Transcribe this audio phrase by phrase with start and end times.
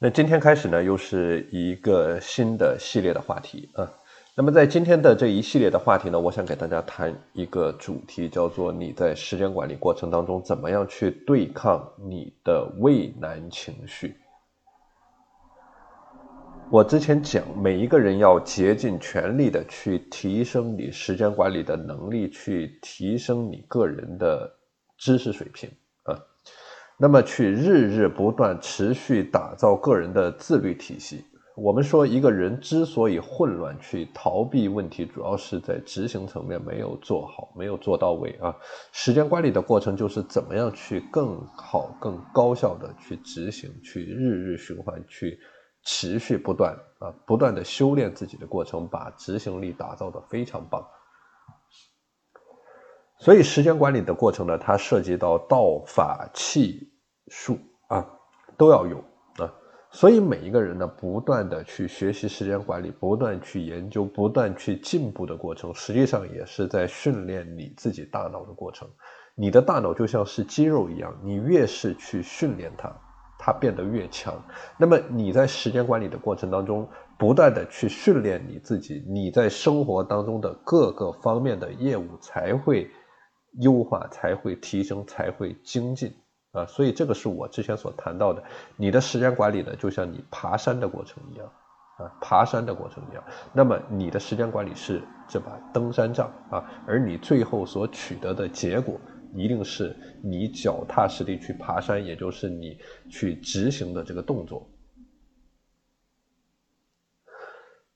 [0.00, 3.92] 那今天开始呢，又是一个新的系列的话题啊。
[4.36, 14.14] 那么在今天的这一系列的话题呢，我想给大家谈一个主题，叫做你在时间管理过程当中怎么样去对抗你的畏难情绪。
[16.70, 24.48] 我之前讲，每一个人要竭尽全力的去提升你时间管理的能力，去提升你个人的
[24.96, 25.68] 知识水平。
[27.00, 31.24] 那么，去日日不断、持续打造个人的自律体系。
[31.54, 38.54] 我们说，一个人之所以混乱、去逃避问题，主要是在执行层面没有做好、没有做到位啊。
[38.92, 45.38] 时间管理的过程就是怎么样去更好、更高效的去执行，去日日循环，去
[45.84, 50.84] 持续不断啊，不断的修炼自己的过程，把执行力打造的非常棒。
[53.20, 56.88] 所以，时间管理的过程呢，它涉及到道、法、器、
[57.30, 58.06] 术啊，
[58.56, 58.98] 都要有
[59.38, 59.52] 啊。
[59.90, 68.88] 所以，每一个人呢，不断的去学习时间管理，不断去研究，不断去进步的过程，实际上也是在训练你自己大脑的过程。
[69.34, 72.92] 你的大脑就像是肌肉一样，你越是去训练它，
[73.38, 74.34] 它变得越强。
[74.76, 82.90] 那么，你在时间管理的过程当中，不断的去训练你自己，你在生活当中的各个方面的业务才会。
[83.60, 86.14] 优化才会提升，才会精进
[86.52, 86.64] 啊！
[86.66, 88.42] 所以这个是我之前所谈到的，
[88.76, 91.46] 你的时间管理呢，就像你爬山的过程一样
[91.98, 93.22] 啊，爬山的过程一样。
[93.52, 98.98] 那么你的时间管理是这把登山杖啊，而你最后所取得的结果，
[99.34, 102.78] 一定是你脚踏实地去爬山，也就是你
[103.10, 104.66] 去执行的这个动作。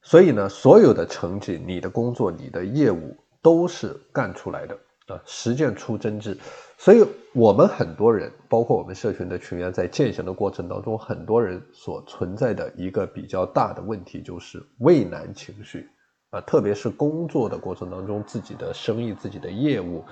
[0.03, 4.77] 所以呢，所有的成绩，你的工作，你的业务，都是干出来的。
[5.09, 6.39] 啊，实践出真知，
[6.79, 15.89] 所以我们很多人，包括我们社群的群员，在践行的过程当中，很多人所存在的一个比较大的问题就是畏难情绪
[16.31, 20.05] 啊，特别是工作的过程当中，自己的生意、自己的业务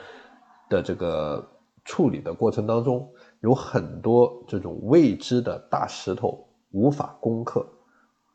[0.69, 1.49] 的这个
[1.85, 3.09] 处理的过程当中，
[3.43, 7.65] 有很多这种未知的大石头无法攻克，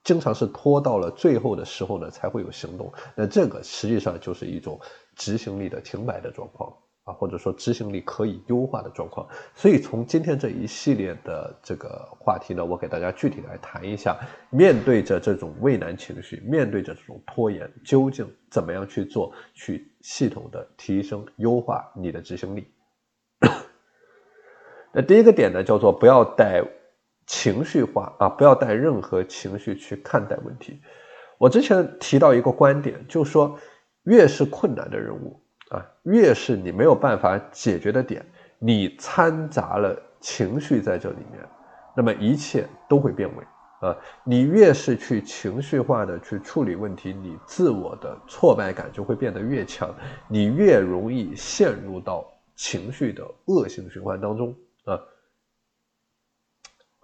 [0.06, 2.94] 经常是拖到了最后的时候呢，才会有行动。
[3.13, 4.80] 那这个实际上就是一种。
[5.16, 6.72] 执行力的停摆的状况
[7.06, 9.28] 啊，或者说执行力可以优化的状况。
[9.53, 14.18] 所以从今天这一系列的这个话题呢，我给大家具体来谈一下，
[14.50, 22.68] 面对着这种畏难情绪，面对着这种拖延，究竟怎么样去做，去系统的提升优化你的执行力。
[24.92, 26.64] 那第一个点呢，叫做不要带
[27.28, 30.81] 情绪化啊，不要带任何情绪去看待问题。
[31.38, 33.56] 我之前提到一个观点，就是说。
[34.06, 35.40] 越是困难的任务
[35.70, 38.26] 啊，越是你没有办法解决的点，
[38.60, 41.44] 你掺杂了情绪在这里面，
[41.96, 43.44] 那么一切都会变味
[43.82, 43.98] 啊。
[44.24, 49.94] 你越是去情绪化的去处理问题，你自我的挫败感就会变得越强，
[50.28, 54.56] 你越容易陷入到情绪的恶性循环当中
[54.86, 55.00] 啊。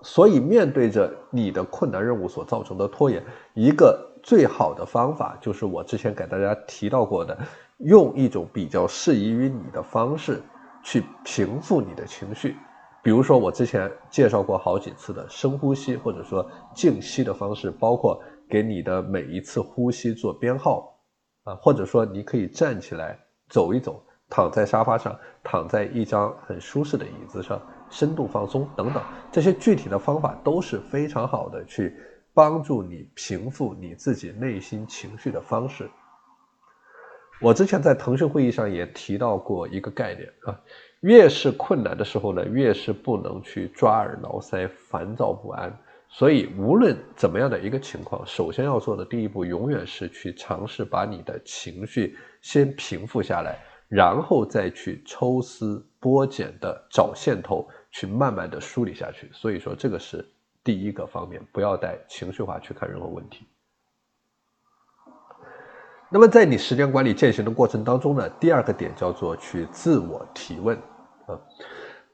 [0.03, 3.23] 所以，面对着你的困难任务所造成的拖延，
[3.55, 4.10] 一个。
[4.23, 7.37] 最好的方法就是我之前给大家提到过的，
[7.77, 10.41] 用一种比较适宜于你的方式
[10.83, 12.55] 去平复你的情绪。
[13.03, 20.95] 比如说我之前介绍过好几次的深呼吸，或者说静息的方式，包括给你的每一次呼吸做编号
[21.43, 23.17] 啊，或者说你可以站起来
[23.49, 27.59] 走一走，躺在沙发上，躺在一张很舒适的椅子上，
[27.89, 29.01] 深度放松等等，
[29.31, 31.97] 这些具体的方法都是非常好的去。
[32.33, 35.89] 帮助你平复你自己内心情绪的方式。
[37.41, 40.61] 我之前在腾讯会议上也提到过一个概念啊，
[40.99, 45.75] 越是困难的时候呢，越是不能去抓耳挠腮、烦躁不安。
[46.07, 59.29] 所以，无论怎么样的一个情况，首先要做的第一步，永远是去尝试把你的情绪先平复下来，然后再去抽丝剥茧的找线头，去慢慢的梳理下去。
[59.33, 60.23] 所以说，这个是。
[60.63, 63.47] 第一个方面，不要带情绪化去看任何问题。
[66.13, 70.77] 那么，在你时间管理践行的过程当中呢，第二个点叫做去自我提问
[71.25, 71.39] 啊。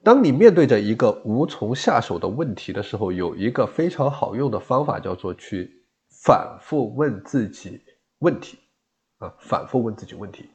[0.03, 5.83] 当你面对着一个无从下手的问题的时候，有一个非常好用的方法叫做去
[6.23, 7.81] 反复问自己
[8.19, 8.59] 问题
[9.17, 10.47] 啊，反复问自己问题。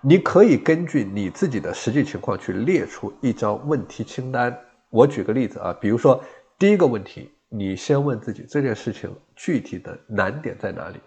[0.00, 4.56] 你可以根据你自己的实际情况去列出一张问题清单。
[4.90, 6.22] 我举个例子啊，比如说。
[6.58, 10.98] 第一个问题，你先问自己这件事情具体的难点在哪里？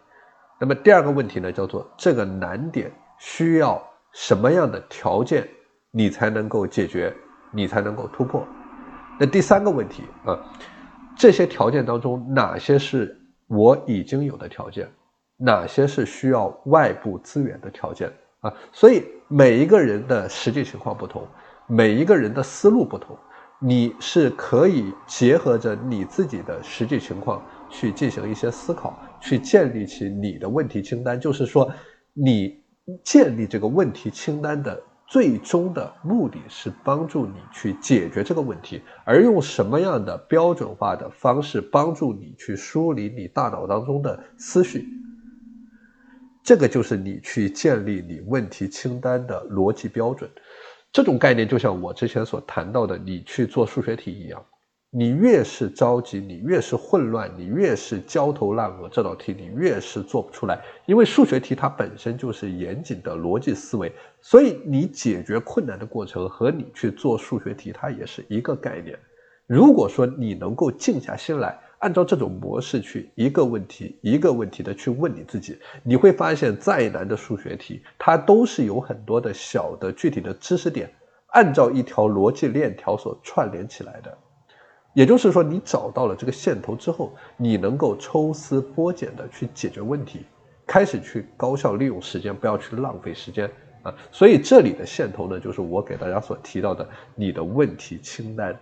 [0.60, 3.82] 那么第二个问题呢，叫做这个难点需要
[4.14, 5.50] 什么样的条件，
[5.90, 7.12] 你才能够解决，
[7.52, 8.46] 你才能够突破？
[9.20, 10.38] 那第三个问题啊，
[11.18, 14.88] 这些条件当中哪些是我已经有的条件，
[15.36, 18.08] 哪些是需要外部资源的条件
[18.42, 18.54] 啊？
[18.72, 21.28] 所以每一个人的实际情况不同，
[21.66, 23.18] 每一个人的思路不同，
[23.62, 31.20] 你是可以结合着你自己的实际情况去进行一些思考，去建立起你的问题清单。
[31.20, 31.72] 就是说，
[32.14, 32.62] 你
[33.04, 34.82] 建立这个问题清单的。
[35.12, 44.88] 最终的目的是帮助你去解决这个问题，而用什么样的标准化的方式帮助你去梳理你大脑当中的思绪，
[46.44, 50.30] 这个就是你去建立你问题清单的逻辑标准。
[50.92, 54.44] 这种概念就像我之前所谈到的，你去做数学题一样。
[54.92, 60.60] 你越是着急，你越是混乱，你越是焦头烂额，这道题你越是做不出来。
[60.88, 68.98] 因为数学题它本身就是严谨的逻辑思维，所以你解决困难的过程和你去做数学题，它也是一个概念。
[69.46, 80.92] 如果说你能够静下心来，按照这种模式去一个问题一个问题的去问你自己，你会发现再难的数学题，它都是有很多的小的具体的知识点，
[81.28, 84.18] 按照一条逻辑链条所串联起来的。
[84.94, 90.26] 也就是说，你找到了这个线头之后，你能够抽丝剥茧的去解决问题，
[90.66, 93.50] 开始去高效利用时间，不要去浪费时间
[93.84, 93.94] 啊。
[94.12, 96.86] 所以这里的线头呢，就是我给大家所提到的
[97.16, 98.60] 你的问题清单。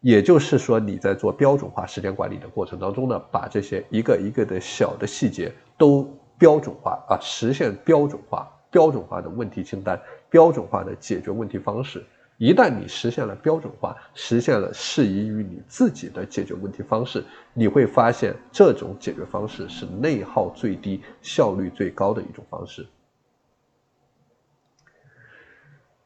[0.00, 6.08] 也就是说，你在做标准化时间管理的过程当中呢，把这些一个一个的小的细节都
[6.38, 10.00] 标准化啊，实现标准化、标准化的问题清单、
[10.30, 12.02] 标准化的解决问题方式。
[12.38, 22.86] 一旦你实现了标准化，实现了适宜于你自己的解决问题方式，你会发现这种解决方式是内耗最低、效率最高的一种方式。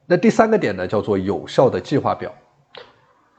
[0.05, 2.35] 那第三个点呢，叫做有效的计划表。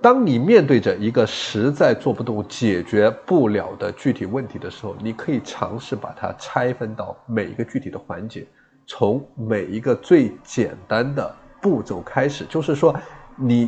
[0.02, 8.46] 当你面对着一个实在做不动、解决不了的具体问题的时候，你可以尝试把它拆分到每一个具体的环节，
[8.86, 11.36] 从每一个最简单的。
[11.62, 12.96] 步骤开始，就是说，
[13.36, 13.68] 你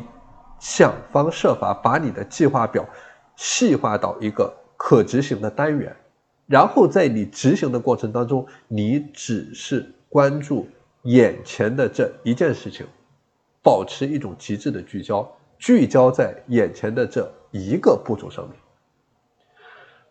[0.60, 2.88] 想方设法把你的计划表
[3.36, 5.96] 细化到一个可执行的单元，
[6.46, 10.68] 然后在你执行的过程当中，你只是关注
[11.06, 12.86] 眼前的这一件事情，
[13.64, 15.28] 保持一种极致的聚焦，
[15.58, 18.58] 聚焦在眼前的这一个步骤上面。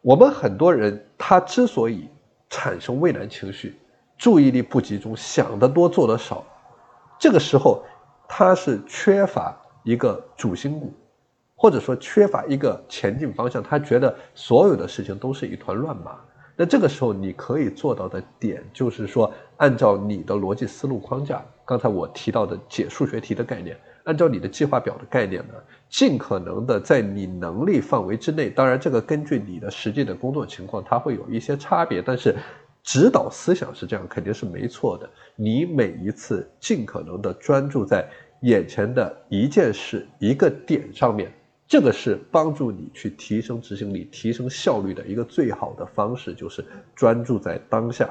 [0.03, 2.09] 我们很多人他之所以
[2.49, 3.79] 产生畏难情绪，
[4.17, 6.45] 注意力不集中，想得多做得少。
[7.19, 7.85] 这个时候，
[8.29, 10.93] 他是缺乏一个主心骨，
[11.57, 13.63] 或者说缺乏一个前进方向。
[13.63, 16.21] 他觉得所有的事情都是一团乱麻。
[16.56, 25.55] 那这个时候，你可以做到的点就是说，按照你的逻辑思路框架，刚才我提到的解数学题的概念，按照你的计划表的概念呢，
[25.88, 28.49] 尽可能的在你能力范围之内。
[28.49, 32.35] 当然，这个根据你的实际的工作情况，它会有一些差别，但是。
[32.88, 35.11] 指导思想是这样，肯定是没错的。
[35.35, 38.09] 你每一次尽可能的专注在
[38.43, 41.32] 眼前的一件事、一个点上面，
[41.69, 46.65] 这个是帮助你去提升执行力、提升效率的一个最好的方式，就是
[46.95, 48.09] 专注在当下，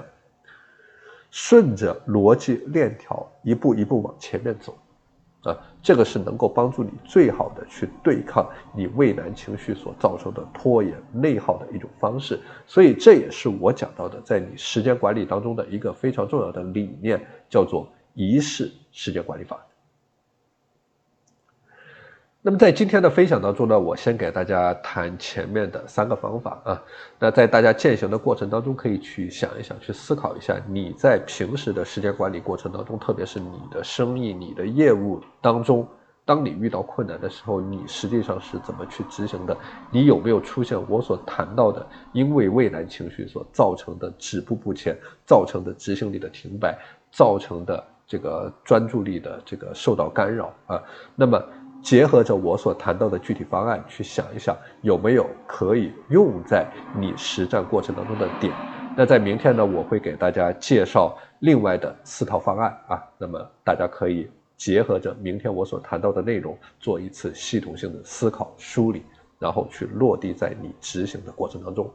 [1.31, 4.78] 顺着逻辑链条一步一步往前面走。
[5.44, 19.63] 啊，这个是能够帮助你最好的去对抗你畏难情绪所造成的拖延内耗的一种方式，所以这也是我讲到的，在你时间管理当中的一个非常重要的理念，叫做仪式时间管理法。
[22.48, 26.84] 那么在今天的分享当中呢，我先给大家谈前面的三个方法啊。
[27.18, 35.88] 那在大家践行的过程当中，可以去想一想，去思考一下，你在平时的时间管理过程当中，特别是你的生意、你的业务当中，
[36.24, 39.58] 当你遇到困难的时候，你实际上是怎么去执行的？
[39.90, 41.84] 你有没有出现我所谈到的，
[42.14, 46.78] 因为畏难情绪所造成的止步不前，造成的执行力的停摆，
[47.10, 50.80] 造成的这个专注力的这个受到干扰啊？
[51.16, 51.44] 那么。
[51.86, 58.51] 结合着我所谈到的具体方案去想一想，有没有可以用在你实战过程当中的点？
[58.98, 63.04] 那在明天呢，我会给大家介绍另外的四套方案啊。
[63.20, 64.27] 那么大家可以
[64.58, 69.04] 结合着明天我所谈到的内容，做一次系统性的思考梳理，
[69.38, 71.88] 然后去落地在你执行的过程当中。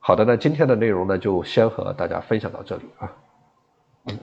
[0.00, 3.10] 好的，那今天的内容呢，就先和大家分享到这里啊。
[4.04, 4.18] 嗯